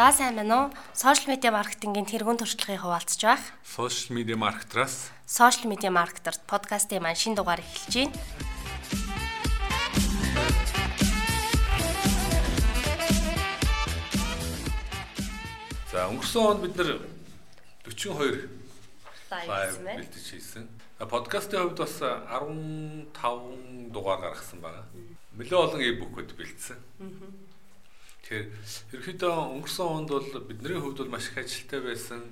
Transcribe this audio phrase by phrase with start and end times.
[0.00, 0.72] За сайн байна уу?
[0.96, 3.44] Сошиал медиа маркетингийн тэргуун туршлагын хуваалцж байх.
[3.68, 8.16] Сошиал медиа маркетраас Сошиал медиа маркетерт подкастын маань шинэ дугаар эхэлж байна.
[15.92, 17.04] За өнгөрсөн онд бид нар
[17.84, 18.48] 42
[19.28, 20.64] Live бэлдэж хийсэн.
[20.96, 24.88] Подкастын хувьд бас 15 дугаар гаргасан байгаа.
[25.36, 26.80] Нэлээд олон e-book-уд бэлдсэн.
[28.30, 28.46] Тэгэхээр
[28.94, 32.22] ерөөхдөө өнгөрсөн онд бол бидний хувьд бол маш их ажилттай байсан.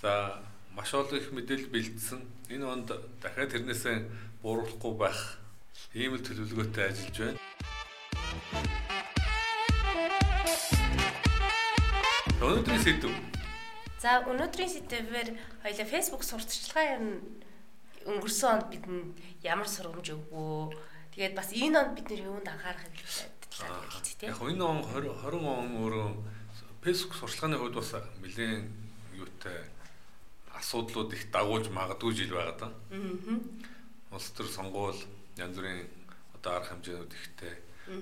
[0.00, 0.40] За
[0.72, 2.24] маш олон их мэдээлэл бэлдсэн.
[2.48, 2.88] Энэ онд
[3.20, 5.36] дахиад тэрнээсээ бууруулахгүй байх
[5.92, 7.40] ийм л төлөвлөгөөтэй ажиллаж байна.
[12.40, 13.12] Өнөөдрийн сэдв.
[14.00, 15.28] За өнөөдрийн сэдвээр
[15.60, 17.04] хоёлаа Facebook сурталчилгаа юм
[18.08, 20.72] өнгөрсөн онд бидэнд ямар сургамж өгвөө?
[21.12, 22.88] Тэгээд бас энэ онд бид нэр юунд анхаарах
[23.60, 23.72] юм
[24.20, 24.26] бэ?
[24.26, 26.08] Яг энэ он 20 20 он өөрөө
[26.82, 28.64] Facebook сурталчилгааны хувьд бас нэлээд
[29.16, 29.58] юутай
[30.54, 32.72] асуудлууд их дагуулж магадгүй жил байгаа даа.
[32.92, 34.14] Аа.
[34.14, 35.00] Улс төр сонгуул
[35.36, 35.88] янз бүрийн
[36.36, 37.54] одоо арга хэмжээнүүд ихтэй.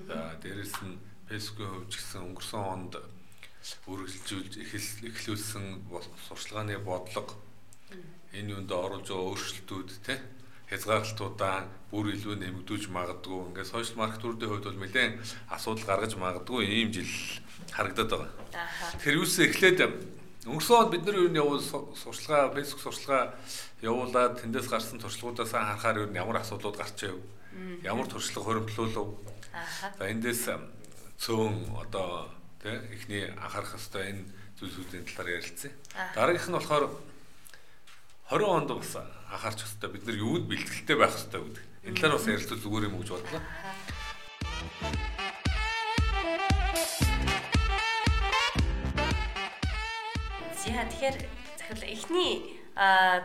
[0.07, 2.93] За дээрэс нь Facebook-ийн хувьд ч гэсэн өнгөрсөн онд
[3.89, 4.53] үргэлжлүүлж
[5.09, 5.65] эхлүүлсэн
[6.29, 7.33] сурчлагын бодлого
[8.37, 10.21] энэ юунд оруулж байгаа өөрчлөлтүүд те
[10.69, 13.53] хязгаарлалтуудаа бүр илүү нэмэгдүүлж магадгүй.
[13.53, 15.13] Ингээд сошиал маркетуруудын хувьд бол нэлээд
[15.49, 17.11] асуудал гаргаж магадгүй ийм жил
[17.71, 18.31] харагдаад байгаа.
[18.97, 19.79] Тэгэхээр юусе эхлээд
[20.45, 21.61] өнгөрсөн онд бид нар юу явуул
[21.93, 23.33] сурчлага фэйсбુક сурчлага
[23.81, 27.17] явуулаад тэндээс гарсан туршлагуудаас харахаар юу ямар асуудлууд гарч ив
[27.81, 29.09] ямар туршлага хуримтлуулав
[29.97, 30.49] за эндээс
[31.17, 32.29] цөөн одоо
[32.61, 34.23] тий эхний анхаарах хэвээр энэ
[34.59, 35.71] зүйлсүүдийн талаар ярилцсан.
[36.15, 36.85] Дараагийнх нь болохоор
[38.25, 38.97] 20 онд бас
[39.29, 41.65] анхаарч хэвээр бид нар юуд бэлтгэлтэй байх хэвээр гэдэг.
[41.85, 43.41] Энэ талаар бас ярилцвал зүгээр юм гэж бодлоо.
[50.57, 51.17] За тэгэхээр
[51.53, 52.33] захирал эхний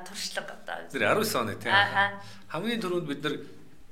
[0.04, 1.72] туршлага одоо тэр 19 оны тий.
[2.52, 3.41] Хамгийн түрүүнд бид нар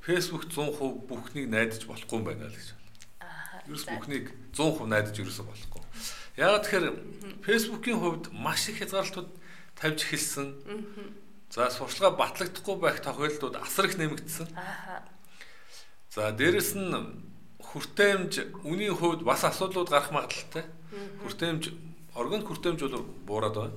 [0.04, 2.76] Facebook 100% бүхнийг найдаж болохгүй юм байна л гэж
[3.64, 5.82] ерөөс бүхнийг 100% найдаж ерөөсө болохгүй.
[6.36, 6.86] Яг тэгэхээр
[7.48, 9.47] Facebook-ийн хувьд маш их хязгаарлалтууд
[9.78, 10.48] тавьж эхэлсэн.
[11.50, 14.50] За сурчлага батлагдахгүй байх тохиолдлууд асар их нэмэгдсэн.
[16.12, 16.92] За дээрэс нь
[17.62, 20.66] хүртээмж үнийн хувьд бас асуудлууд гарах магадлалтай.
[21.22, 21.62] Хүртээмж
[22.14, 23.76] органик хүртээмж бол буураад байна.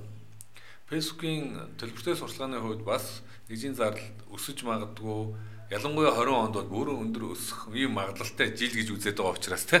[0.90, 5.32] Facebook-ийн төлбөртэй сурчлагын хувьд бас нэгжийн зардал өсөж магадгүй
[5.72, 9.80] Ялангуяа 20 онд бол бүр өндөр өсөх ийм магадлалтай жил гэж үзээд байгаа учраас тий.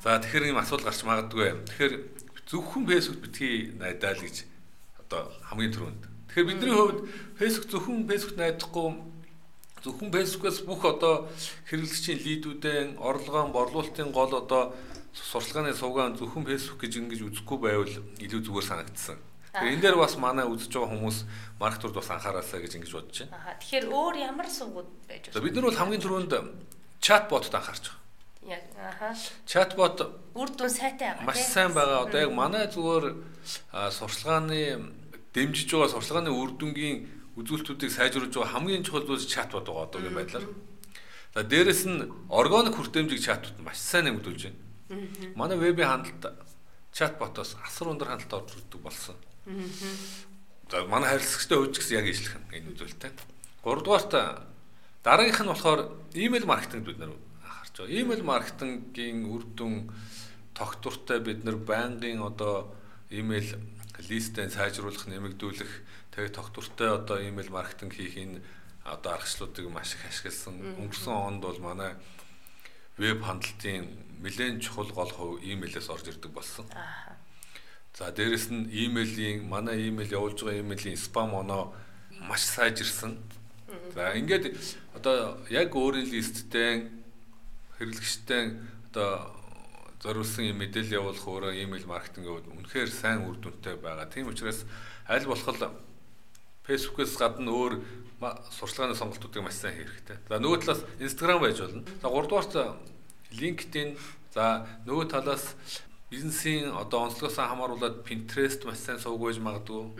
[0.00, 1.68] За тэгэхээр ийм асуудал гарч магадгүй.
[1.68, 1.94] Тэгэхээр
[2.48, 4.48] зөвхөн фэйсбુક битгий найдаал гэж
[5.12, 6.02] одоо хамгийн түрүүнд.
[6.32, 7.00] Тэгэхээр бидний хувьд
[7.36, 8.88] Facebook зөвхөн Facebook найдахгүй
[9.84, 11.28] зөвхөн Facebook-аас бүх одоо
[11.68, 14.72] хэрэглэгчийн лидүүдэн орлогоон борлуулалтын гол одоо
[15.12, 19.18] сурталгааны сувгаан зөвхөн Facebook гэж ингэж үзэхгүй байвал илүү зүгээр санагдсан.
[19.52, 21.18] Тэгэхээр энэ дээр бас манай үзэж байгаа хүмүүс
[21.60, 23.36] маркетинг бас анхаараасаа гэж ингэж бодож байна.
[23.36, 25.44] Аа тэгэхээр өөр ямар сувгууд байж болох вэ?
[25.44, 26.32] Бид нар бол хамгийн түрүүнд
[27.04, 28.00] чатботд анхаарч байгаа.
[28.48, 29.12] Яг ааха.
[29.44, 29.98] Чатбот
[30.32, 31.28] үр дүн сайтай байгаа.
[31.28, 32.08] Маш сайн байгаа.
[32.08, 33.04] Одоо яг манай зүгээр
[33.92, 35.01] сурталгааны
[35.34, 36.96] дэмжиж байгаа сурчлагын үр дүнгийн
[37.40, 40.46] үзүүлэлтүүдийг сайжруулж байгаа хамгийн чухал зүйл чатбот байгаа одоогийн байдлаар.
[41.34, 44.60] За дээрэс нь органик хүртээмжийг чатбот маш сайн нэмэгдүүлж байна.
[45.34, 46.28] Манай вебийн хандлт
[46.92, 49.16] чатботоос асар өндөр хандлт орж ирдэг болсон.
[50.68, 53.12] За манай харилцагчтай хувьд ч гэсэн яг ижлэх энэ үзүүлэлттэй.
[53.64, 54.12] Гуравдугаарт
[55.00, 55.80] дараагийнх нь болохоор
[56.12, 57.96] email маркетинг бид нар анхаарч байгаа.
[57.96, 59.88] Email маркетингийн үр дүн
[60.52, 62.76] тогтвортой бид нар байнгын одоо
[63.08, 63.56] email
[64.12, 65.72] листээ сайжруулах, нэмэгдүүлэх,
[66.12, 68.44] тэгээ тогтвортой одоо email маркетинг хийх энэ
[68.84, 70.60] одоо аргачлалуудыг маш их ашигласан.
[70.76, 71.96] Өнгөрсөн онд бол манай
[73.00, 73.88] веб хандлтын
[74.20, 76.66] нэлээд чухал гол хувь email-ээс орж ирдэг болсон.
[77.94, 81.72] За дээрэс нь имэйлийн манай имэйл явуулж байгаа имэйлийн спам оноо
[82.28, 83.16] маш сайжирсан.
[83.94, 84.56] За ингээд
[84.94, 86.90] одоо яг өөрийн листтэй
[87.78, 88.58] хэрэглэгчтэй
[88.90, 89.41] одоо
[90.02, 94.10] зориулсан юм мэдээлэл явуулах өөрөө имэйл маркетинг гэвэл үнэхээр сайн үр дүнтэй байгаа.
[94.10, 94.66] Тийм учраас
[95.06, 95.46] аль болох
[96.66, 97.74] Facebook-ээс гадна өөр
[98.50, 100.18] сурчлагын сонголтуудыг маш сайн хэрэгтэй.
[100.26, 101.82] За нөгөө талаас Instagram байж болно.
[102.02, 102.54] За гуравдугаарт
[103.34, 103.98] LinkedIn
[104.34, 105.54] за нөгөө талаас
[106.10, 109.90] бизнесийн одоо онцлогоос хамааруулаад Pinterest маш сайн сувг байж магадгүй.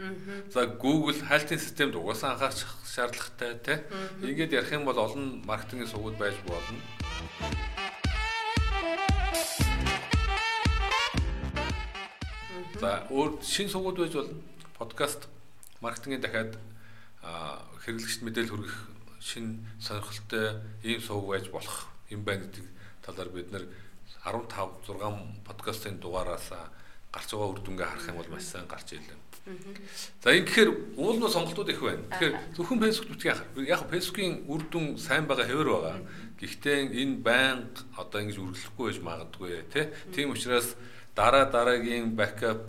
[0.55, 3.79] За Google хайлтын системд угаасаа анхаарч шаардлагатай тий.
[4.23, 6.79] Ингээд ярих юм бол олон маркетингийн сувгууд байж болно.
[12.82, 14.43] За өөр шин сувгууд байж болно.
[14.75, 15.29] Подкаст
[15.79, 16.58] маркетингийн дахиад
[17.87, 18.75] хэрэглэгчд мэдээлэл хүргэх
[19.23, 22.67] шин сонирхолтой ийм сувг байж болох юм байна гэдэг
[23.06, 23.70] талаар бид нэр
[24.26, 24.99] 15 6
[25.46, 26.50] подкастын дугаараас
[27.14, 29.14] гарч байгаа үр дүнгээ харах юм бол маш сайн гарч ирлээ.
[30.19, 32.02] За энэ гэхээр уулын сонголтууд их байна.
[32.19, 33.46] Тэгэхээр зөвхөн Facebook бүтгий яах.
[33.62, 35.99] Яг Facebook-ийн үр дүн сайн байгаа хэвээр байгаа.
[36.34, 39.87] Гэхдээ энэ байнга одоо ингэж үргэлжлэхгүй байж магадгүй тий.
[40.11, 40.75] Тийм учраас
[41.14, 42.61] дараа дараагийн backup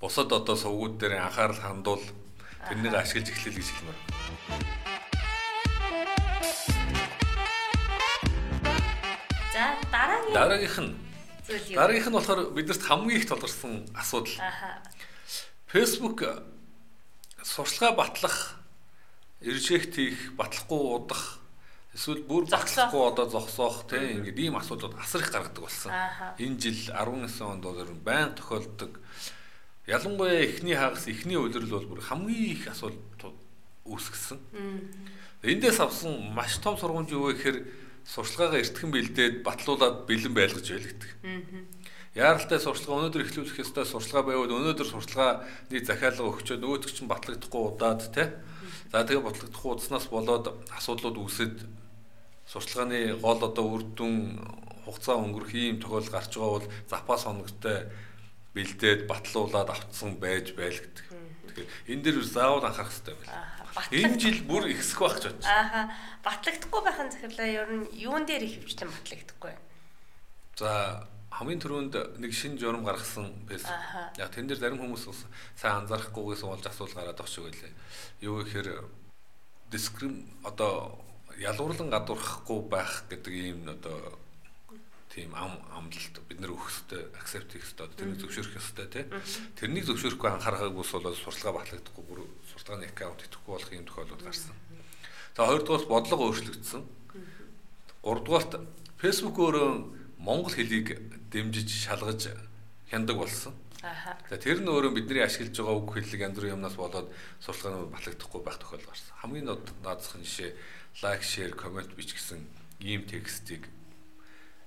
[0.00, 2.04] бусад одоо сувгууд дээр анхаарал хандуул
[2.68, 3.98] тэрнийг ашиглаж эхлэе гэж хэлмээр.
[9.52, 10.92] За дараагийн дараагийнх нь
[11.74, 14.36] дараагийнх нь болохоор биднэрт хамгийн их толгорсон асуудал.
[15.72, 16.20] Facebook
[17.42, 18.60] сурчлага батлах,
[19.40, 21.40] режект хийх, батлахгүй удах
[21.98, 25.90] эсвэл бүр батлахгүй одоо зогсоох тийм ингээд ийм асуудлууд асар их гаргадаг болсон.
[26.38, 29.02] Энэ жил 19 онд бол байн тохиолддог.
[29.82, 33.34] Ялангуяа эхний хагас, эхний үйлрэл бол бүр хамгийн их асуудал
[33.82, 34.38] үүсгэсэн.
[35.42, 37.58] Эндээс авсан маш том сургамж юу вэ гэхээр
[38.06, 41.10] сурчлагаагаа эртхэн бэлдээд батлуулаад бэлэн байлгаж байл гэдэг.
[42.14, 48.06] Яаралтай сурчлага өнөөдөр эхлүүлэх ёстой сурчлага байвал өнөөдөр сурчлагын захиалга өгчөөд нөгөөдөг чинь батлагдахгүй удаад
[48.14, 48.38] те.
[48.90, 51.56] За тэгээ батлагдахгүй удснаас болоод асуудлууд үүсэд
[52.48, 54.40] сурчлагын гол одоо үр дүн
[54.88, 57.92] хугацаа өнгөрөх ийм тохиол гарч байгаа бол запас хоногтой
[58.56, 61.04] бэлдээд батлуулаад авцсан байж байлгдаг.
[61.52, 63.58] Тэгэхээр энэ дээр заавал анхаарах хэрэгтэй байна.
[63.92, 65.44] Энэ жил бүр ихсэх байх гэж бодож.
[65.44, 65.92] Ааха.
[66.24, 69.54] Батлагдахгүй байхын захирлаа ер нь юун дээр их хөвчлэн батлагдахгүй.
[70.56, 73.76] За хамгийн түрүүнд нэг шин журам гаргасан байсан.
[74.16, 75.04] Яг тэн дээр зарим хүмүүс
[75.54, 77.72] сайн анзаарахгүйгээс болж асуул гараад шүү гэлээ.
[78.24, 78.88] Юу гэхээр
[79.70, 80.98] дискрим одоо
[81.38, 84.18] ялуурлан гадуурхахгүй байх гэдэг ийм одоо
[85.14, 89.04] тийм ам амлалт бид нэр өгөхтэй акцепт хийх хэрэгтэй тэрнийг зөвшөөрөх хэрэгтэй тий
[89.56, 92.20] тэрнийг зөвшөөрөхгүй анхаарахгүйс бол сурталгаа батлагдахгүй бүр
[92.50, 94.54] сурталгааны аккаунт идэхгүй болох юм тохиолдол гарсан.
[95.36, 96.82] За хоёрдугаар бодлого өөрчлөгдсөн.
[98.02, 98.52] Гуравдугаарт
[98.98, 99.70] Facebook өөрөө
[100.18, 100.98] монгол хэлийг
[101.30, 102.34] дэмжиж шалгаж
[102.90, 103.54] хяндаг болсон.
[103.82, 107.08] За тэр нь өөрөө бидний ашиглаж байгаа үг хэллэг янз бүрийн юмнаас болоод
[107.38, 109.14] сурталгааны батлагдахгүй байх тохиол гарсан.
[109.22, 109.46] Хамгийн
[109.86, 110.50] наадсах жишээ
[111.02, 112.42] лайк, шеэр, комент бичсэн
[112.82, 113.70] ийм текстийг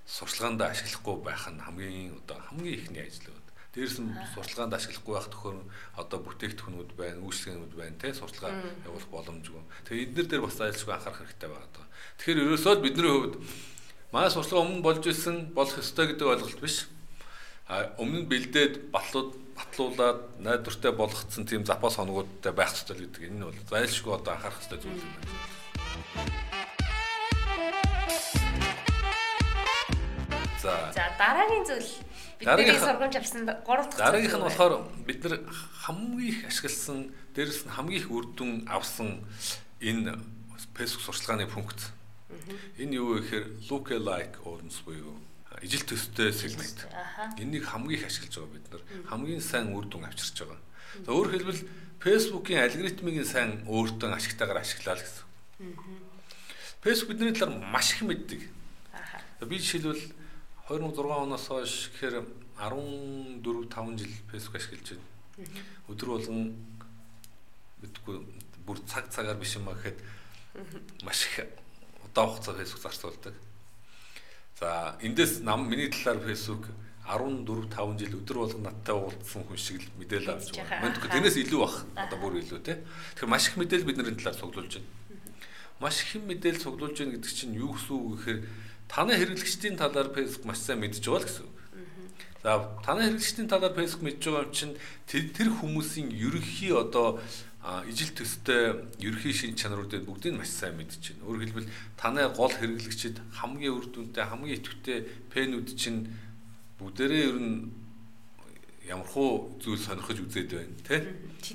[0.08, 3.52] сурталгаанд ашиглахгүй байх нь хамгийн одоо хамгийн ихний ажил байна.
[3.76, 5.58] Дээрс нь сурталгаанд ашиглахгүй байх төхөр
[6.00, 9.64] одоо бүтээгдэхүүнүүд байна, үйлчлэгнүүд байна, тэ сурталгаа явуулах боломжгүй.
[9.88, 11.88] Тэгээ эднэр дээр бас айлшгүй анхаарах хэрэгтэй байна.
[12.20, 13.36] Тэгэхээр ерөөсөө бидний хувьд
[14.12, 16.84] Манай сурчлага өмнө болж исэн болох ёстой гэдэг ойлголт биш.
[17.72, 23.32] А өмнө нь бэлдээд батлууд батлуулаад найдвартай болгоцсон тийм запас хоногуудтай байх ёстой гэдэг.
[23.32, 25.32] Энэ бол зайлшгүй одоо анхаарах ёстой зүйл юм байна.
[30.60, 30.92] За.
[30.92, 31.92] За дараагийн зүйл.
[32.44, 34.74] Бидний сургамж авсан 3 дахь дараагийнх нь болохоор
[35.08, 35.40] бид нар
[35.88, 39.24] хамгийн их ашигласан дээрэс нь хамгийн их үр дүн авсан
[39.80, 40.20] энэ
[40.76, 41.96] Facebook сурчлагын функц
[42.76, 45.16] Энэ юу гэхээр look alike audience буюу
[45.62, 46.88] ижил төстэй сегмент.
[47.38, 48.82] Энийг хамгийн их ашиглаж байгаа бид нар.
[49.10, 50.60] Хамгийн сайн үр дүн авчирч байгаа.
[51.06, 51.62] За өөрөөр хэлбэл
[52.02, 55.26] Facebook-ийн алгоритмыг сайн өөртөө ашигтайгаар ашиглаа л гэсэн.
[56.82, 58.42] Facebook бидний талаар маш их мэддэг.
[59.46, 60.02] Би жишээлбэл
[60.66, 62.26] 2006 оноос хойш гэхээр
[62.58, 65.06] 14 5 жил Facebook ашиглаж байна.
[65.88, 66.58] Өдөр болгон
[67.86, 68.16] мэдгүй
[68.66, 70.02] бүр цаг цагаар биш юм а гэхэд
[71.06, 71.46] маш их
[72.02, 73.36] удаан хугацаа Facebook зарцуулдаг.
[74.62, 76.70] За эндээс нам миний талаар Facebook
[77.10, 80.86] 14 5 жил өдөр болгон надтай уулзсан хүн шиг л мэдээлэл авч байгаа.
[80.86, 81.82] Мэдгүй тэрнээс илүү бах.
[81.98, 82.78] Одоо бүр илүү те.
[83.18, 84.90] Тэгэхээр маш их мэдээлэл бидний талаар цуглуулж байна.
[85.82, 88.40] Маш их мэдээлэл цуглуулж байна гэдэг чинь юу гэсэн үг гэхээр
[88.86, 91.58] таны хэрэглэгчдийн талаар Facebook маш сайн мэдж байгаа л гэсэн үг.
[92.46, 92.52] За
[92.86, 94.78] таны хэрэглэгчдийн талаар Facebook мэдж байгаа юм чинь
[95.10, 97.18] тэр хүмүүсийн ерөнхий одоо
[97.62, 101.26] ижил төстэй ерхий шин чанаруудыг бүгдийг маш сайн мэдж байна.
[101.30, 104.98] Өөрөөр хэлбэл таны гол хэрэглэгчид хамгийн үр дүнтэй, хамгийн идэвхтэй
[105.30, 106.10] пенүүд чинь
[106.82, 107.70] бүгдээрээ ер нь
[108.90, 111.00] ямархуу зүйл сонирхож үзээд байна, тий?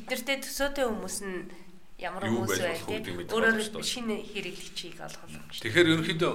[0.06, 1.50] Тэднэртэй төсөөтэй хүмүүс нь
[1.98, 3.26] ямар хүмүүс вэ, тий?
[3.26, 5.66] Өөрөөр шинэ хэрэглэгчийг олгох юм шиг.
[5.66, 6.32] Тэгэхээр ерөнхийдөө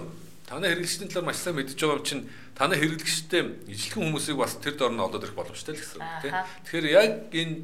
[0.51, 2.27] таны хэрэглэгчдийн талаар маш сайн мэдж байгаа юм чинь
[2.59, 6.31] таны хэрэглэгчтэй ижилхэн хүмүүсийг бас тэр дор нь олоод ирэх боломжтой л гэсэн үг, тий?
[6.67, 7.55] Тэгэхээр яг энэ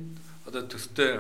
[0.48, 1.12] одоо төстэй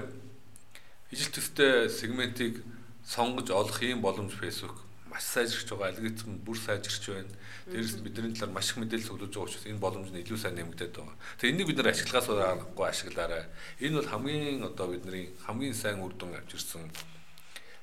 [1.12, 2.64] ижил төстэй сегментийг
[3.08, 7.32] сонгож олох ийм боломж Facebook маш сайжирч байгаа алгоритм бүр сайжирч байна.
[7.72, 10.56] Дээрээс нь бидний талаар маш их мэдээлэл цуглуулж байгаа учраас энэ боломж нь илүү сайн
[10.60, 11.16] нэмэгдээд байгаа.
[11.40, 13.44] Тэгээ энийг бид нар ашиглахаас аргагүй ашиглаарай.
[13.80, 16.92] Энэ бол хамгийн одоо бидний хамгийн сайн үр дүн авчирсан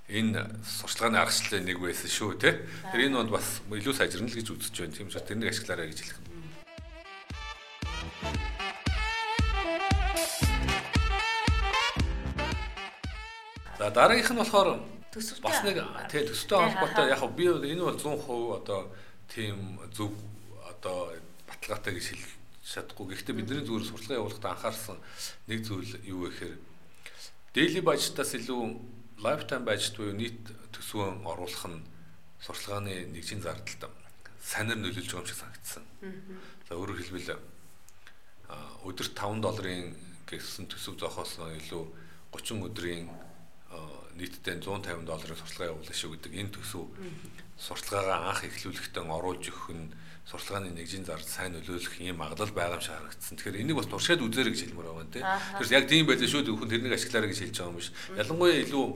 [0.08, 2.60] энэ сурчлагын аргачлалын нэг байсан шүү те.
[2.92, 4.92] Тэр энэ бол бас илүү сайжирна л гэж үзэж байна.
[4.92, 6.33] Тийм учраас тэрнийг ашиглаарай гэж хэлэх юм.
[13.84, 14.80] За дараагийнх нь болохоор
[15.44, 15.76] бас нэг
[16.08, 18.88] тий төстэй холбоотой яг би энэ бол 100% одоо
[19.28, 20.08] тийм зөв
[20.64, 21.12] одоо
[21.44, 22.16] баталгаатай гэж
[22.64, 23.12] чадахгүй.
[23.12, 24.96] Гэхдээ бидний зүгээр сурталчилгаа явуулахдаа анхаарсан
[25.52, 26.56] нэг зүйл юу вэ гэхээр
[27.52, 28.62] daily budget-аас илүү
[29.20, 30.40] lifetime budget буюу нийт
[30.72, 31.84] төсвөө оруулах нь
[32.40, 33.92] сурталчилгааны нэгжийн зардалд
[34.40, 35.84] санаар нөлөөлж байгаа юм шиг санагдсан.
[36.72, 37.36] За өөрөөр хэлбэл
[38.88, 39.92] өдөрт 5 долларын
[40.24, 41.84] гэсэн төсөв зохиос илүү
[42.32, 43.12] 30 өдрийн
[44.18, 46.84] нийтдээ 150 долларын сурталчилгаа явуулах шүү гэдэг энэ төсөв
[47.58, 49.92] сурталчилгаагаа анх эхлүүлэхдээ оруулж өгөх нь
[50.24, 53.36] сурталчилгааны нэгжийн зард сайн нөлөөлөх юм магадлал байгаа юм шиг харагдсан.
[53.36, 55.26] Тэгэхээр энийг бас туршаад үзээрэй гэж хэлмээр байгаа юм тийм.
[55.60, 57.90] Тэгэхээр яг тийм байлаа шүү дөхөн тэрнийг ашиглаарай гэж хэлж байгаа юм биш.
[58.16, 58.86] Ялангуяа илүү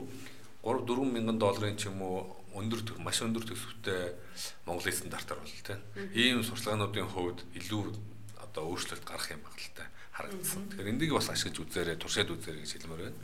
[0.65, 2.17] 3 4 мянган долларын ч юм уу
[2.57, 4.17] өндөр маш өндөр төсөвтэй
[4.65, 5.81] Монголын стандартаар бол тийм.
[6.17, 7.83] Ийм сурталчилгаануудын хувьд илүү
[8.41, 10.65] одоо өөрчлөлт гарах юм магадлалтай харагдсан.
[10.73, 13.21] Тэгэхээр энийг бас ашиглаж үзээрэй, туршаад үзээрэй гэж хэлмээр байна.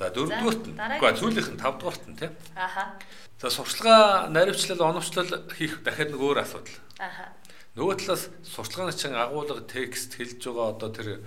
[0.00, 0.80] За дөрөвдүгürt нь.
[0.80, 2.32] Үгүй сүүлийнх нь тавдугаарт нь тийм.
[2.56, 2.96] Аха.
[3.36, 6.80] За сурталчилгаа наривчлал, оновчлол хийх дахиад нэг өөр асуудал.
[6.96, 7.28] Аха.
[7.76, 11.20] Нөгөө талаас сурталчгааны чин агуулга текст хэлж байгаа одоо тэр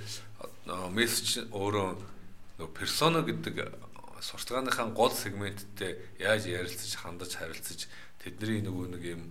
[0.90, 1.90] мессеж өөрөө
[2.58, 3.62] нөгөө персона гэдэг
[4.26, 7.86] сурталчааныхаа гол сегменттэй яаж ярилцаж, хандаж, харилцаж
[8.26, 9.22] тэдний нөгөө нэг юм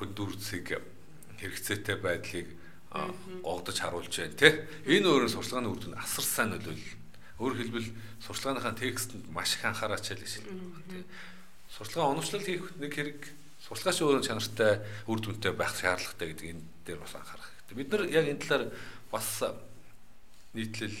[0.00, 0.80] хөндүрцэг
[1.44, 2.56] хэрэгцээтэй байдлыг
[3.44, 4.64] гогдож харуулж байна тий.
[4.88, 6.97] Энэ өөрөө сурталчгааны үр дүнд асар сайн нөлөөлөл.
[7.38, 7.88] Өөр хэлбэл
[8.22, 11.04] сурталчааныхаа текстэнд маш их анхаараач ял гэж тий.
[11.70, 13.20] Сурталчгаа оновчлол хийх нэг хэрэг
[13.62, 17.76] сурталгаач өөрөө чанартай үр дүнтэй байх шаардлагатай гэдэг энэ дээр бас анхаарах хэрэгтэй.
[17.78, 18.64] Бид нар яг энэ талаар
[19.12, 19.28] бас
[20.54, 20.98] нийтлэл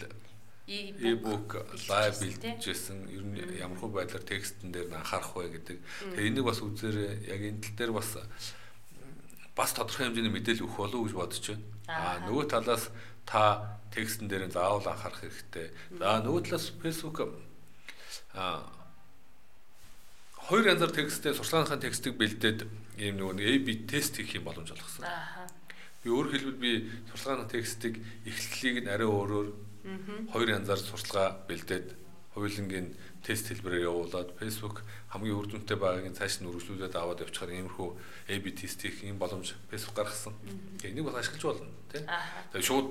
[0.68, 5.78] e-book лайв бэлтжсэн ер нь ямар хөө байдлаар текстэн дээр анхаарах вэ гэдэг.
[6.12, 8.20] Тэгээ энийг бас үзээр яг энэ тал дээр бас
[9.58, 11.66] бас тодорхой хэмжээний мэдээлэл өгөх болов уу гэж бодож байна.
[11.90, 12.84] Аа нөгөө талаас
[13.26, 13.42] та
[13.90, 15.74] текстэн дээр заавал анхаарах хэрэгтэй.
[15.98, 17.18] За нөгөө талаас Facebook
[18.38, 18.62] аа
[20.46, 22.60] хоёр янзаар тексттэй сурталчилгааныхаа текстийг бэлдээд
[23.02, 25.04] ийм нөгөө AB тест хийх юм боломж олгосон.
[25.04, 25.50] Аа.
[26.00, 26.70] Би өөр хэлбэл би
[27.10, 29.48] сурталчилгааны текстийг эхлэлийг нь арай өөрөөр
[30.32, 31.88] хоёр янзаар сурталчилгаа бэлдээд
[32.32, 32.94] хуулингийн
[33.24, 37.88] тест хэлбэрээр явуулаад Facebook хамгийн үр дүнтэй байгааг цааш нь үргэлжлүүлээд аваад явчихаар иймэрхүү
[38.32, 40.34] AB тест хийх юм боломж Facebook гаргасан.
[40.78, 42.06] Тэгээ энийг бас ашиглаж болно тийм.
[42.52, 42.88] Тэгээ шууд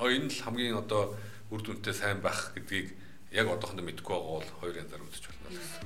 [0.00, 1.16] энэ л хамгийн одоо
[1.52, 2.96] үр дүнтэй сайн байх гэдгийг
[3.30, 5.84] яг одоохондоо мэдэхгүй байгаа бол хоёр янзаар үзэж болно гэсэн.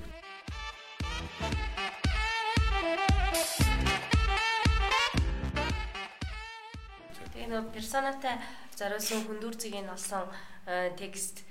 [7.33, 8.37] Тэгээ нөө персонатай
[8.77, 10.25] зориулсан хүндүрцгийг нь олсон
[10.65, 11.45] э, текст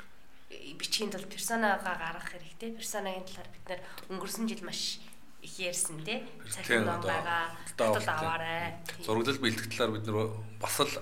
[0.50, 2.74] бичгийн тулд персонагаа гаргах хэрэгтэй.
[2.74, 5.00] Персонагийн талаар бид нэр өнгөрсөн жил маш
[5.42, 6.26] их ярьсан тий.
[6.50, 7.54] Цахим байгаа.
[7.78, 8.76] Татвал аваарай.
[9.06, 10.18] Зураглал бэлтгэх талаар бид нэр
[10.60, 10.94] бас л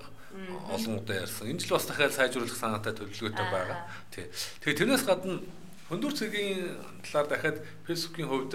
[0.69, 1.47] олон удаа ярьсан.
[1.47, 3.87] Энэ жил бас дахиад сайжруулах санаатай төлөвлөгөөтэй байгаа.
[4.11, 4.27] Тий.
[4.61, 5.41] Тэгээ тэрнээс гадна
[5.89, 6.77] хөндөр цэгийн
[7.07, 8.53] талаар дахиад Facebook-ийн хувьд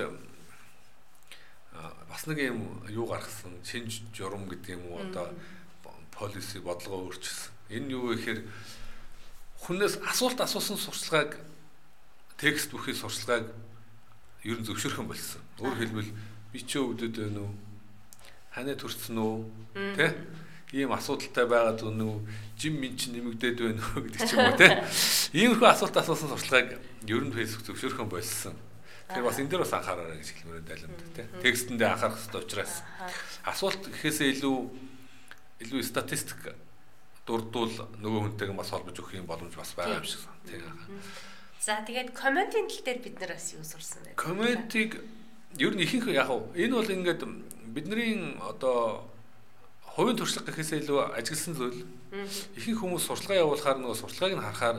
[2.06, 3.56] бас нэг юм юу гаргасан.
[3.64, 5.32] Шинж журам гэдэг юм уу одоо
[6.12, 7.50] полиси бодлогоо өөрчилсөн.
[7.72, 8.40] Энэ юу вэ гэхээр
[9.62, 11.38] хүнээс асуулт асуусан сурчлагыг
[12.34, 13.46] текст бүхий сурчлагыг
[14.42, 15.42] ер нь зөвшөөрөх юм болсон.
[15.62, 16.10] Өөр хэлбэл
[16.50, 17.54] би ч өвдөд байна уу?
[18.50, 19.38] Ханаа төрсөн үү?
[19.94, 20.10] Тэ?
[20.74, 22.26] Ийм асуудалтай байгаад байна уу?
[22.58, 24.82] Жим min ч нэмэгдээд байна уу гэдэг ч юм уу тэ?
[25.38, 28.58] Иймэрхүү асуулт асуусан сурчлагыг ер нь фэйсбુક зөвшөөрөх юм болсон.
[29.14, 31.28] Тэгэхээр бас энэ дээр бас анхаараарай гэж хэлмээр байлаа тэ.
[31.38, 32.74] Текстэндээ анхаарах хэрэгтэй учраас
[33.46, 34.56] асуулт гэхээсээ илүү
[35.62, 36.40] илүү статистик
[37.26, 40.34] дурдвал нөгөө хүнтэйгээ бас холбож өгөх юм боломж бас байгаа юм шиг сан.
[40.46, 40.62] Тийм.
[41.62, 44.18] За тэгээд комментийн тал дээр бид нар бас юу сурсан бэ?
[44.18, 44.98] Комментиг
[45.58, 47.22] ер нь ихэнх яг энэ бол ингээд
[47.70, 49.06] бидний одоо
[49.94, 51.86] хувийн туршлага гэхээсээ илүү ажигласан зүйл.
[52.58, 54.78] Ихэнх хүмүүс сурталгаа явуулахаар нөгөө сурталгааг нь харахаар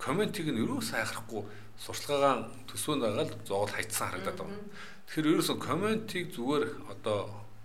[0.00, 1.44] комментиг нь ерөө сайхрахгүй
[1.78, 4.58] сурталгаагаа төсвөөнд байгаа л зоогол хайцсан харагдаад байна.
[5.06, 7.18] Тэгэхээр ерөөсөн комментиг зүгээр одоо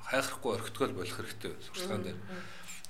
[0.03, 2.19] хайхрахгүй орхитгол болох хэрэгтэй сурталгаан дээр.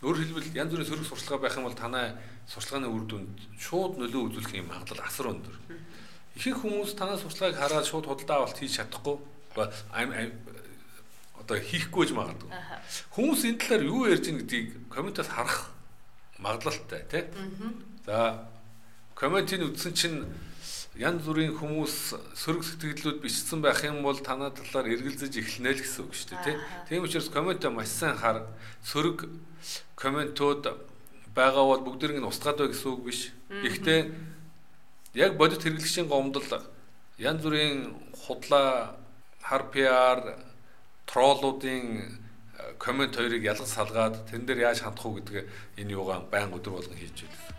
[0.05, 2.13] Өөр хэлбэл янз бүрийн сөрөг сурталгаа байх юм бол танай
[2.45, 5.57] сурталгааны үр дүнд шууд нөлөө үзүүлэх юм магадлал асар өндөр.
[6.37, 9.17] Ихэнх хүмүүс танай сурталгааг хараад шууд худалдаа авалт хийж чадахгүй
[11.45, 12.49] одоо хийхгүй ч магадгүй.
[13.13, 15.73] Хүмүүс энэ талаар юу ярьж байгаа гэдгийг комментоос харах
[16.37, 17.23] магадлалтай тий.
[18.05, 18.49] За
[19.13, 20.17] комментийг үзсэн чинь
[20.95, 21.95] янз бүрийн хүмүүс
[22.39, 26.43] сөрөг сэтгэлдлүүд бичсэн байх юм бол танаа талаар эргэлзэж эхэлнэ л гэсэн үг шүү дээ
[26.47, 26.55] тий.
[26.87, 28.47] Тийм учраас комментоо маш сайн хар
[28.79, 29.27] сөрөг
[29.99, 30.63] комментууд
[31.35, 33.35] байгаа бол бүгдэрэг нь устгаад бай гэсэн үг биш.
[33.51, 33.99] Гэхдээ
[35.19, 36.47] яг бодит хэрэглэгчийн гомдол
[37.19, 38.95] янз бүрийн худлаа
[39.43, 40.39] хар PR
[41.11, 41.83] троллуудын
[42.55, 45.43] э, коммент хоёрыг ялгаж салгаад тэн дээр яаж хандах уу гэдгээ
[45.83, 47.54] энэ юугаа байн өдөр болгон хийж байна.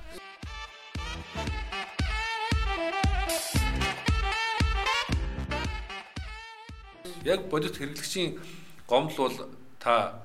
[7.27, 8.39] Яг бодит хэрэглэгчийн
[8.87, 9.37] гомдол бол
[9.83, 10.23] та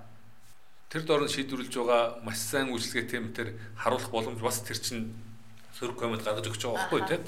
[0.93, 5.09] тэр дорн шийдвэрлэж байгаа маш сайн үйлчлэгээтэй мэтэр харуулах боломж бас тэр чинь
[5.81, 7.23] сөрөг коммент гаргаж өгч байгаа байхгүй тийм.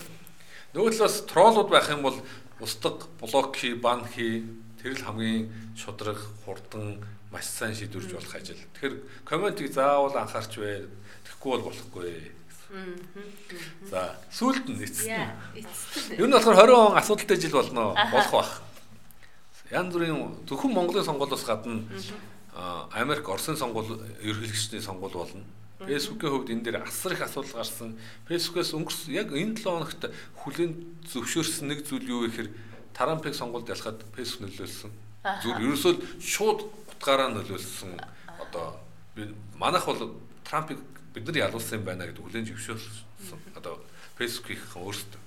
[0.77, 2.18] Нөгөө талаас троллууд байх юм бол
[2.62, 4.46] устдаг блок хий, бан хий
[4.77, 7.01] тэр л хамгийн шудраг, хурдан
[7.32, 8.62] маш сайн шийдвэрж болох ажил.
[8.77, 10.86] Тэгэхээр комментиг заавал анхаарч бай.
[11.25, 12.32] Тэгэхгүй бол болохгүй.
[13.89, 15.10] За сүүлд нь эцэст.
[16.18, 17.96] Юу нь болохоор 20 он асуудалтай жил болно.
[18.12, 18.51] Болох бах.
[19.74, 21.82] Янз бүрийн зөвхөн Монголын сонгуульоос гадна
[22.94, 25.42] Америк, Оросын сонгуул ерөнхийлөгчдийн сонгуул болно.
[25.82, 27.98] Facebook-ийн хувьд энэ дээр асар их асуудал гарсан.
[28.30, 30.01] Facebook-ээс өнгөрсөн яг энэ 7 хоногт
[30.38, 30.72] хүлэн
[31.10, 32.53] зөвшөөрсөн нэг зүйл юу гэхээр
[32.94, 34.92] Трампыг сонгуульд ялахад Facebook нөлөөлсөн.
[35.42, 36.60] Зүгээр ерөөсөө шууд
[36.94, 37.98] утгаараа нөлөөлсөн.
[38.38, 38.77] Одоо
[39.58, 40.77] манайх бол Трампыг
[41.18, 43.58] бид нар ялуулсан юм байна гэдэг хүлэн зөвшөөрсөн.
[43.58, 43.82] Одоо
[44.22, 45.23] Facebook-ийнхэн өөрсдөө.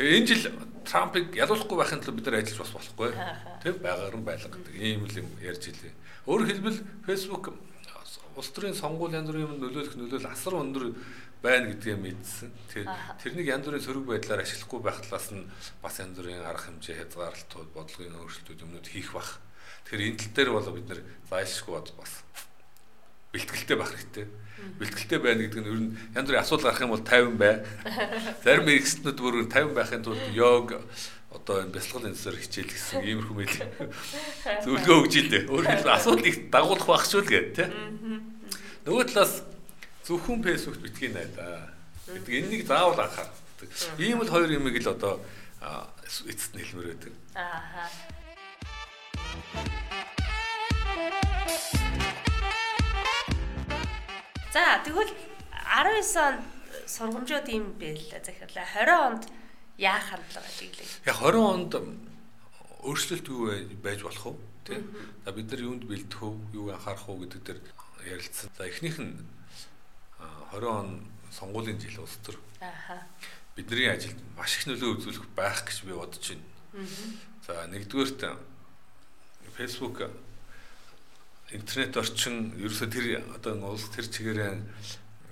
[0.00, 0.44] Тэгээ энэ жил
[0.88, 3.12] Трампыг ялуулахгүй байхын тулд бид нар ажиллаж бас болохгүй.
[3.60, 5.92] Тэг байгаар нь байлга гэдэг ийм л юм ярьж илээ.
[6.24, 7.52] Өөрөөр хэлбэл Facebook
[8.32, 10.96] улс төрийн сонгуул янз бүрийн юм нөлөөлөх нөлөөл асар өндөр
[11.44, 12.48] байна гэдгээ мэдсэн.
[12.72, 12.88] Тэгэхээр
[13.20, 15.44] тэрнийг янз бүрийн сөрөг байдлаар ашиглахгүй байх талаас нь
[15.84, 19.36] бас янз бүрийн арга хэмжээ хязгаарлалтууд, бодлогын өөрчлөлтүүд юмнууд хийх бах.
[19.84, 22.24] Тэгэхээр энэ тал дээр бол бид нэр зайлшгүй бас
[23.32, 24.26] бэлтгэлтэй байх хэрэгтэй.
[24.80, 27.54] Бэлтгэлтэй байна гэдэг нь ер нь янз бүрийн асуудал гарах юм бол 50 бай.
[28.44, 30.82] Зарим эргэснүүд бүр 50 байхын тулд йог
[31.30, 33.54] одоо энэ бясалгал энэсээр хичээл гэсэн иймэрхүү мэйл
[34.66, 35.42] зөвлөгөө өгч илээ.
[35.46, 37.70] Өөрөөр асуудлыг дагуулах байх шүү л гэ, тэ.
[38.82, 39.46] Нөгөө талаас
[40.02, 41.70] зөвхөн фэйсбүүкт битгий найдаа.
[42.10, 43.30] гэдэг энэнийг заавал анхаар.
[44.02, 45.22] Ийм л хоёр юмыг л одоо
[46.26, 47.14] эцэст нь хэлмээр байдаг.
[47.38, 47.86] Аа.
[54.52, 55.14] За тэгвэл
[55.54, 56.42] 19 онд
[56.90, 58.66] сургамжууд юм байл захирлаа.
[58.66, 59.22] 20 онд
[59.78, 60.90] яах хандлага ажиглав?
[61.06, 61.72] Яг 20 онд
[62.82, 64.34] өөрчлөлт юу байж болох вэ?
[64.66, 64.82] Тэ.
[65.22, 66.34] За бид нар юунд бэлдэх вэ?
[66.58, 67.60] Юу анхаарах вэ гэдэг дээр
[68.10, 68.50] ярилцсан.
[68.58, 69.22] За эхнийх нь
[70.18, 72.34] 20 он сонгуулийн жил улс төр.
[72.58, 73.06] Аха.
[73.54, 76.90] Бидний ажилд маш их нөлөө үзүүлэх байх гэж би бодож байна.
[77.46, 78.34] За нэгдүгээрт
[79.54, 80.10] Facebook
[81.52, 84.54] интернет орчин ерөөсө тэр одоо улс тэр чигээрээ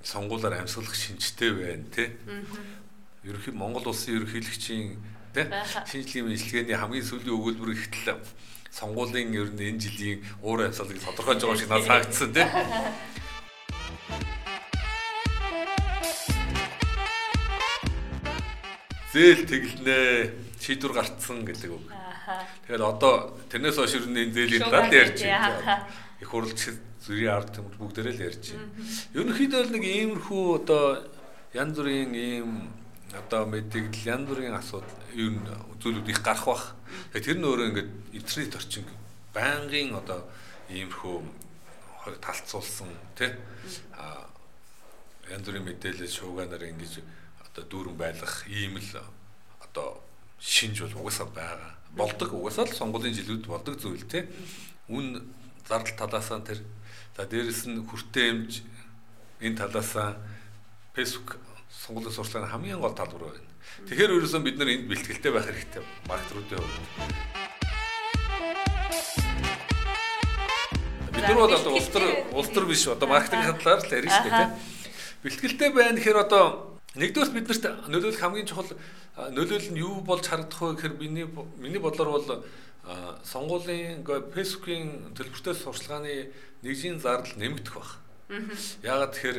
[0.02, 2.10] сонгуулаар амьсгалах шинжтэй байна тий.
[3.22, 4.98] Ерөнхий Монгол улсын ерөнхийлөгчийн
[5.30, 5.46] тий
[5.86, 8.18] шинжлэгийн мэдлэгээний хамгийн сүүлийн өгүүлбэр ихтэл
[8.74, 12.46] сонгуулийн ер нь энэ жилийн уур амьсгалыг тодорхойлж байгаа шиг надад санагдсан тий.
[19.12, 21.86] Зээл тэглэнэ шийдвэр гарцсан гэдэг үг.
[22.68, 25.86] Тэгэхээр одоо тэрнээс хойш ер нь энэ зээлийн дад ярьж байна.
[26.20, 26.60] Их хурлч
[27.02, 28.68] зүрийн ард түмд бүгдээрээ л ярьж байна.
[29.16, 30.84] Ерөнхийдөө л нэг иймэрхүү одоо
[31.56, 32.50] янз бүрийн ийм
[33.16, 35.40] одоо мэдээлэл янз бүрийн асуудал ер нь
[35.80, 36.64] зүйлүүд их гарах бах.
[37.16, 38.84] Тэр нь өөрөө ингээд интернет орчин
[39.32, 40.20] байнгын одоо
[40.68, 41.16] иймэрхүү
[42.20, 43.32] талцуулсан тий
[43.96, 44.28] а
[45.30, 47.00] янз бүрийн мэдээлэл шууганаар ингэж
[47.44, 48.92] одоо дүүрэн байлгах ийм л
[49.60, 50.00] одоо
[50.40, 51.72] шинж бол угаасаа байгаа.
[51.94, 54.26] Болдог угаасаа л сонгуулийн жилүүд болдог зүйл тий.
[54.88, 55.26] Үн
[55.66, 56.62] зардал талаасаа тэр
[57.16, 58.62] за дээрэс нь хүртээ эмж
[59.42, 60.16] энэ талаасаа
[60.94, 61.36] Facebook
[61.68, 63.50] сонгуулийн сурчлагын хамгийн гол талбар байна.
[63.86, 66.86] Тэгэхээр ерөөсөн бид нар энд бэлтгэлтэй байх хэрэгтэй маркетруудын хувьд.
[71.14, 74.30] Бид нар бол одоо улс төр улс төр биш одоо маркетинг талаар л ярина шүү
[74.30, 74.50] дээ.
[75.22, 78.72] Бэлтгэлтэй байна гэхээр одоо нэгдүгээр биднэрт нөлөөлөх хамгийн чухал
[79.34, 81.26] нөлөөлөл нь юу болж харагдах вэ гэхээр миний
[81.60, 82.44] миний бодлоор бол
[83.20, 86.32] сонгуулийн фэйсбүүкийн төлбөртэй сурчлагын
[86.64, 87.90] нэгжийн зардал нэмэгдэх баг.
[88.80, 89.38] Яагаад тэгэхээр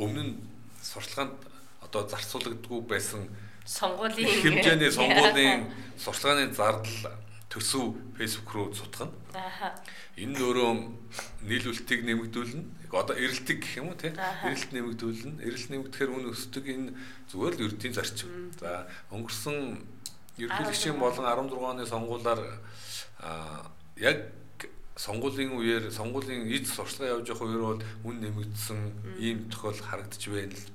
[0.00, 0.34] өмнө нь
[0.80, 1.36] сурчлаганд
[1.84, 3.28] одоо зарцуулагддгүй байсан
[3.68, 5.68] сонгуулийн хэмжээний сонгуулийн
[6.00, 7.12] сурчлагын зардал
[7.56, 9.16] төсөв фэйсбүүк рүү цутгана.
[9.32, 9.72] Аа.
[10.20, 10.72] Энэ өөрөө
[11.48, 12.92] нийлүүлэлтийг нэмэгдүүлнэ.
[12.92, 14.12] Одоо эрэлтийг гэх юм уу тийм
[14.44, 15.40] эрэлт нэмэгдүүлнэ.
[15.40, 16.92] Эрэлт нэмэгдэхээр үн өсдөг энэ
[17.32, 18.52] зүгээр л ердийн зарчим.
[18.60, 19.80] За өнгөрсөн
[20.36, 22.40] ерөнхийлөгчийн болон 16 оны сонгуулиар
[23.96, 24.18] яг
[24.96, 28.80] сонгуулийн үеэр сонгуулийн эд сурчлага явж явах үеэр бол үн нэмэгдсэн
[29.20, 30.20] ийм тохиол харагдаж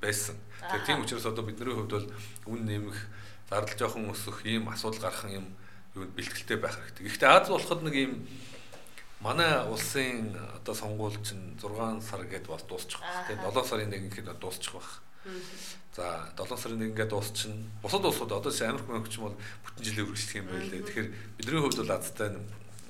[0.01, 0.37] байсан.
[0.61, 2.09] Тэгэхээр тийм учраас одоо бидний хувьд бол
[2.45, 2.97] үн нэмэх,
[3.49, 5.49] зардал жоохон өсөх ийм асуудал гарах юм
[5.95, 7.08] юу бэлтгэлтэй байх хэрэгтэй.
[7.08, 8.27] Гэхдээ Аз болоход нэг ийм
[9.19, 13.01] манай улсын одоо сонгуул чинь 6 сар гээд бас дуусчих.
[13.27, 15.01] Тэгээд 7 сарын нэг ихэд дуусчих байх.
[15.95, 17.67] За 7 сарын 1 ингээд дуусчихна.
[17.84, 19.36] Бусад улсууд одоо Америк мөнгөч бол
[19.67, 20.82] бүтэн жилийн үргэлжлэх юм байлээ.
[20.88, 22.30] Тэгэхээр бидний хувьд бол азтай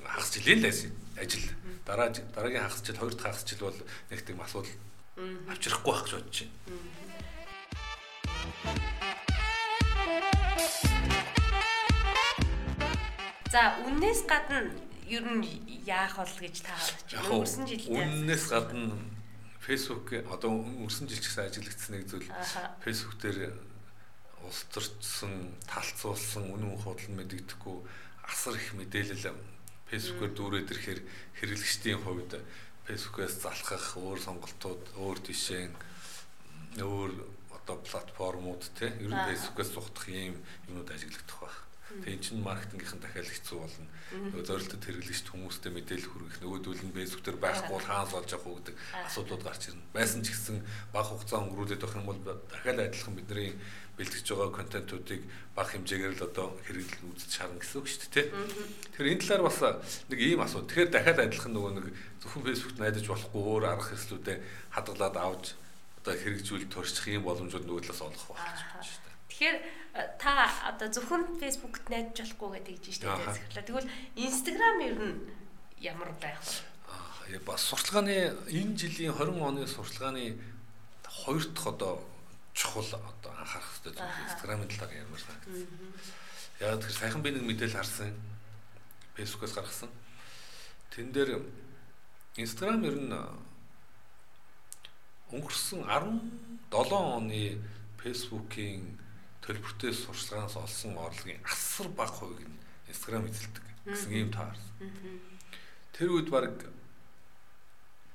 [0.06, 0.70] хагас жилийн л
[1.18, 1.50] ажил.
[1.86, 3.80] Дараа дараагийн хагас жил, хоёр дахь хагас жил бол
[4.14, 4.70] нэг тийм асуудал
[5.50, 6.54] авчрахгүй байх гэж бодож байна.
[13.52, 14.64] За үннээс гадна
[15.12, 15.44] ер нь
[15.84, 16.72] яах бол гэж та
[17.28, 18.96] өнгөрсөн жилдээ үннээс гадна
[19.60, 22.32] Facebook одоо өнгөрсөн жил ч гэсэн ажиглагдсан нэг зүйл.
[22.80, 23.52] Facebook дээр
[24.48, 27.78] улс төрчсөн, талцуулсан, үнэн худал мэдэгдэхгүй
[28.24, 29.36] асар их мэдээлэл
[29.92, 31.02] Facebook-оор дүүрээд ирэхээр
[31.44, 32.40] хэрэглэгчдийн хувьд
[32.88, 35.68] Facebook-ээс залхах өөр сонголтууд, өөр тишээ,
[36.80, 37.12] өөр
[37.52, 40.40] одоо платформуд те ер нь Facebook-ээс зугдах ийм
[40.72, 41.58] юмнууд ажиглагдах байх.
[42.00, 43.88] Тэгээ эн чинь маркетингийнхэн дахиад хэцүү болно.
[44.12, 48.48] Нөгөө зорилтод хэрэглэгчд хүмүүстэй мэдээлэл хүргэх нөгөөдөл нь Facebook дээр байхгүй бол хаанаас олж авах
[48.48, 48.76] уу гэдэг
[49.12, 49.84] асуудлууд гарч ирнэ.
[49.92, 50.58] Байсан ч гэсэн
[50.96, 53.52] бага хугацаа өнгөрүүлээд байх юм бол дахиад адилхан бидний
[54.00, 55.22] бэлтгэж байгаа контентуудыг
[55.54, 58.28] бага хэмжээгээр л одоо хэрэглэл үзэж шарна гэсэн үг шүү дээ.
[58.96, 59.60] Тэгэхээр энэ талаар бас
[60.10, 60.64] нэг ийм асуу.
[60.66, 61.86] Тэгэхээр дахиад адилхан нөгөө нэг
[62.24, 64.40] зөвхөн Facebook-т найдаж болохгүй өөр арга хэрэгслүүдэд
[64.74, 65.46] хадгалаад авч
[66.02, 69.16] одоо хэрэгжүүл турших юм боломжууд нөгөө талаас олох байх гэж байна шүү дээ.
[69.30, 69.58] Тэгэхээр
[69.92, 73.68] та одоо зөвхөн Facebook-т найдаж болохгүй гэдэг гэж шүү дээ.
[73.68, 75.20] Тэгвэл Instagram ер нь
[75.84, 76.64] ямар байх вэ?
[76.88, 80.40] Аа бас сурталгааны энэ жилийн 20 оны сурталгааны
[81.04, 82.00] хоёр дахь одоо
[82.56, 85.68] чухал одоо анхаарах хэрэгтэй зүйл Instagram-ын талаар ярмаар санагдсан.
[86.64, 88.16] Яг тэр сайхан би нэг мэдээлэл харсан.
[89.20, 89.92] Facebook-оос гаргасан.
[90.96, 91.44] Тэн дээр
[92.40, 93.12] Instagram ер нь
[95.36, 97.60] өнгөрсөн 17 оны
[98.00, 99.00] Facebook-ийн
[99.52, 104.72] төлбөртэй сурчлагаас олсон орлогын асар бага хувийг нь Instagram эзэлдэг гэсэн ийм таарсан.
[105.92, 106.56] Тэр үед баг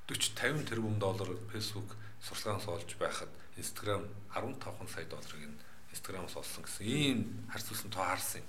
[0.08, 1.92] 40 50 тэрбум доллар Facebook
[2.24, 3.28] сурчлагаас олж байхад
[3.60, 5.60] Instagram 15 сая долларыг нь
[5.92, 7.18] Instagram-аас олсон гэсэн ийм
[7.52, 8.48] харц үсэн тоо харсан юм.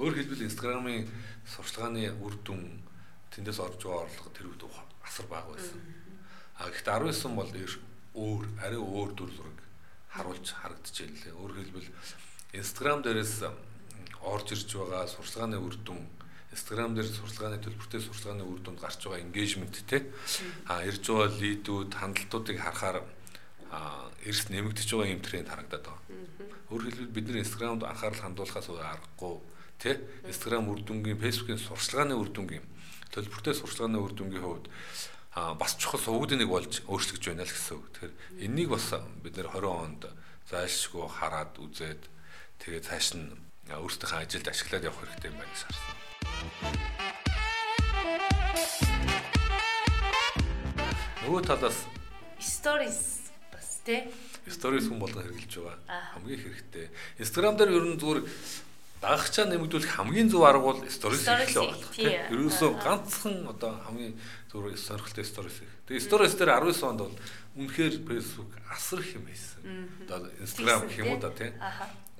[0.00, 1.04] Өөр хэлбэл Instagram-ын
[1.52, 2.80] сурчлагын үр дүн
[3.28, 4.64] тэндээс орж байгаа орлого тэр үед
[5.04, 5.76] асар бага байсан.
[6.56, 7.50] А гэхдээ 19 бол
[8.16, 9.58] өөр арай өөр дүр зураг
[10.14, 11.38] харуулж харагдчихжээ лээ.
[11.38, 11.88] Өөр хэлбэл
[12.54, 13.46] Instagram дээрээс
[14.20, 16.02] орж ирж байгаа сурчлагын үр дүн
[16.50, 20.10] Instagram дээр сурчлагын төлбөртэй сурчлагын үр дүнд гарч байгаа engagement те
[20.66, 23.06] а ирж байгаа лидүүд хандлтуудыг харахаар
[24.26, 26.02] эрс нэмэгдэж байгаа юм тренд харагдаад байгаа.
[26.74, 29.34] Өөрөөр хэлбэл бид нэр Instagram-д анхаарал хандуулахаас аргагүй
[29.78, 29.94] тий
[30.26, 32.66] Instagram үр дүнгийн Facebook-ийн сурчлагын үр дүнгийн
[33.14, 34.66] төлбөртэй сурчлагын үр дүнгийн хувьд
[35.34, 37.86] а бас чухал сувгуудын нэг болж өөрчлөгдөж байна л гэсэн үг.
[37.94, 38.14] Тэгэхээр
[38.50, 38.90] энэнийг бас
[39.22, 40.02] бид нэр 20 онд
[40.50, 42.02] зайлшгүй хараад үзээд
[42.58, 43.30] тэгээд цааш нь
[43.70, 45.94] өөрсдийнхөө ажилд ашиглаад явах хэрэгтэй юм байна гэж харсан.
[51.22, 51.78] Нөгөө талаас
[52.42, 53.20] stories
[53.84, 54.00] тий.
[54.48, 56.00] Stories хүн болгон хэрэгжилж байгаа.
[56.14, 56.86] Хамгийн хэрэгтэй.
[57.22, 58.20] Instagram дээр ер нь зүгээр
[59.00, 61.88] дагагчаа нэмэгдүүлэх хамгийн зөв арга бол stories хийх л байна.
[61.96, 62.20] Тийм.
[62.36, 64.14] Ерөөсөө ганцхан одоо хамгийн
[64.52, 65.72] зүгээр сонирхолтой stories хийх.
[65.88, 67.16] Тэгээ stories дээр 19 онд бол
[67.56, 69.60] үнэхээр Facebook асар их юм байсан.
[70.04, 71.56] Одоо Instagram гэх юм уу да тийм.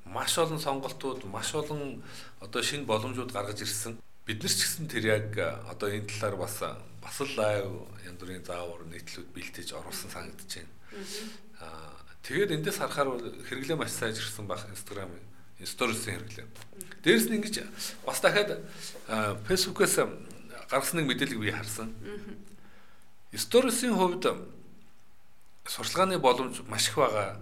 [0.08, 2.00] Маш олон сонголтууд, маш олон
[2.40, 4.00] одоо шинэ боломжууд гаргаж ирсэн.
[4.24, 5.36] Бид нар ч гэсэн тэр яг
[5.68, 7.68] одоо энэ талаар бас бас л лайв
[8.08, 10.72] янз бүрийн заавар нийтлүүд бэлтэж оруулсан санагдаж байна.
[11.60, 11.92] Аа
[12.24, 15.12] тэгээд эндээс харахаар хэрэглээ маш сайжирсан байх Instagram
[15.64, 16.46] stories-ийн хэрэглээ.
[17.04, 17.56] Дээрс нь ингэж
[18.04, 18.60] бас дахиад
[19.48, 20.00] Facebook-ээс
[20.70, 21.92] гаргасан нэг мэдээлэл би харсан.
[23.32, 24.24] Stories-ийн хувьд
[25.66, 27.38] сурчлагын боломж маш их байгаа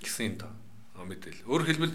[0.00, 0.52] гэсэн юм даа
[1.04, 1.44] мэдээлэл.
[1.44, 1.94] Өөрөөр хэлбэл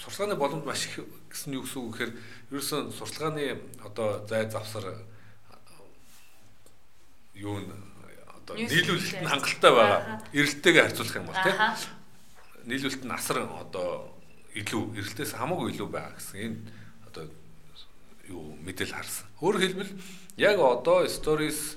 [0.00, 2.12] сурчлагын боломж маш их гэсэн юу гэсэн үг гэхээр
[2.50, 5.04] ерөөсөн сурчлагын одоо зай завсар
[7.34, 7.68] юу н
[8.40, 10.00] одоо нийлүүлэлт нь хангалттай байгаа.
[10.32, 11.56] Эрэлттэйгээ харьцуулах юм бол тийм.
[12.64, 14.15] Нийлүүлэлт нь асар одоо
[14.56, 16.58] илүү эрэлтээс хамаагүй илүү байгаа гэсэн энэ
[17.06, 17.24] одоо
[18.32, 19.26] юу мэдээл харсан.
[19.44, 19.92] Өөрөөр хэлбэл
[20.40, 21.76] яг одоо stories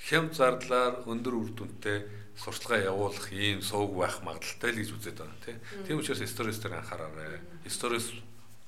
[0.00, 5.36] хямд зардлаар өндөр үр дүнтэй сурталгаа явуулах ийм сууг байх магадaltaй л гэж үзээд байна
[5.44, 5.58] тийм.
[5.84, 7.42] Тийм учраас stories дээр анхаараарай.
[7.66, 8.14] Stories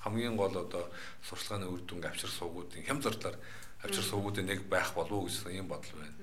[0.05, 0.89] хамгийн гол одоо
[1.25, 3.37] сурталгааны үр дүнг авчир суугуудын хямд зардлаар
[3.83, 6.17] авчир сувгуудын нэг байх болов уу гэсэн ийм бодол байна.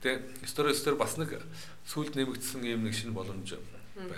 [0.00, 1.36] Тэгэхдээ сторис дээр бас нэг
[1.84, 4.16] сүлд нэмэгдсэн ийм нэг шинэ боломж байна.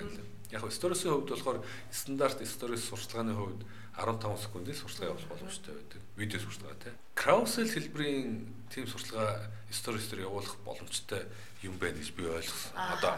[0.50, 1.60] Яг сторисийн хувьд болохоор
[1.92, 3.64] стандарт сторис сурталгааны хувьд
[3.98, 6.00] 15 секундын сурталгаа явуулах боломжтой байдаг.
[6.16, 6.94] Видео сурталгаа тийм.
[7.14, 11.26] Carousel хэлбэрийн тийм сурталгаа сторис дээр явуулах боломжтой
[11.62, 12.72] юм байна гэж би ойлгосон.
[12.76, 13.14] Одоо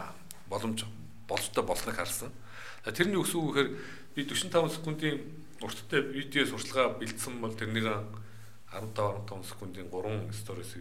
[0.49, 0.85] боломж
[1.27, 2.31] боломжтой болсныг харсан.
[2.83, 3.69] Тэрний үс үг гэхээр
[4.15, 5.21] би 45 секундын
[5.61, 7.85] урттай видео сурталгаа бэлдсэн бол тэрнийг
[8.73, 10.75] 15 15 секундын 3 сторис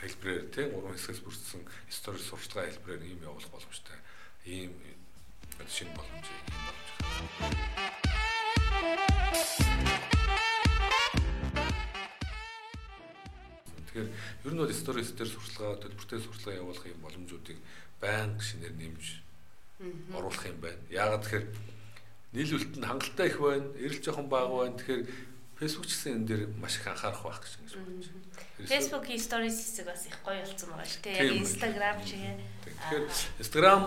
[0.00, 3.98] хэлбэрээр тийм 3 хэсгээс бүрдсэн сторис сурчлагын хэлбэрээр ийм явуулах боломжтой.
[4.46, 4.72] Ийм
[5.68, 6.88] шинэ боломж ийм боломж.
[13.90, 14.08] Тэгэхээр
[14.46, 17.58] ер нь бол сторис дээр сурчлага төлбөртэй сурчлага явуулах юм боломжуудыг
[18.00, 19.04] байнга шинээр нэмж
[20.14, 20.80] оруулах юм байна.
[20.88, 21.46] Яагаад тэгэхээр
[22.32, 24.78] нийлүүлэлт нь хангалттай их байна, эрэл жоохон бага байна.
[24.78, 25.02] Тэгэхээр
[25.58, 28.70] Facebook ч гэсэн энэ дээр маш их анхаарах байх гэж ингэж бодож байна.
[28.70, 31.36] Facebook-ийн stories хэсэг бас их гоё болсон байгаа шүү дээ.
[31.36, 32.36] Instagram чигээ.
[32.64, 33.04] Тэгэхээр
[33.44, 33.82] Instagram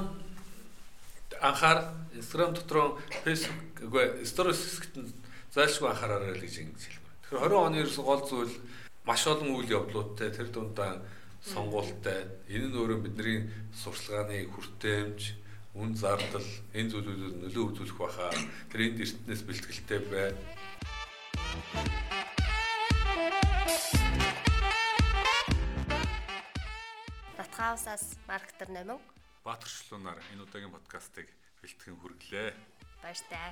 [1.41, 1.79] анхаар
[2.13, 4.93] Instagram дотроо Facebook үгүй stories хэсэгт
[5.53, 7.15] зайлшгүй анхаараарай л гэж ингэж хэлмээр.
[7.29, 8.55] Тэгэхээр 20 оны ерөөс гол зүйл
[9.05, 11.01] маш олон үйл явдлуудтай тэр дундаа
[11.43, 15.21] сонгуультай энэ нь өөрөө бидний сурчлагын хүртээмж
[15.75, 18.29] үн зардал энэ зүйлүүдэд нөлөө үзүүлэх баха
[18.71, 20.29] тэр энд эртнээс бэлтгэлтэй бай.
[27.37, 29.12] Батгаусаас маркетер номин
[29.43, 31.27] Баатарчлуунаар энэ удаагийн подкастыг
[31.59, 32.49] бэлтгэн хүргэлээ.
[33.03, 33.51] Баяртай.